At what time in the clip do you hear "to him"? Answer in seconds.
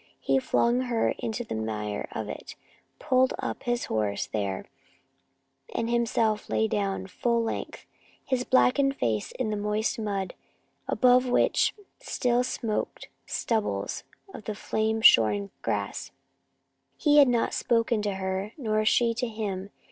19.13-19.69